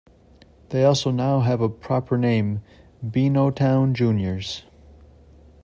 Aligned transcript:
They 0.69 0.83
also 0.83 1.11
now 1.11 1.41
have 1.41 1.61
a 1.61 1.69
proper 1.69 2.17
name- 2.17 2.63
'Beanotown 3.05 3.93
Juniors'. 3.93 4.63